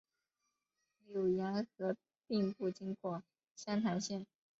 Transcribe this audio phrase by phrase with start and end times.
[1.13, 1.95] 浏阳河
[2.25, 3.21] 并不经过
[3.55, 4.25] 湘潭县。